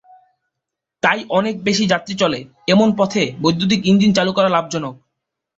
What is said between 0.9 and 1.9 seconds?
তাই অনেক বেশি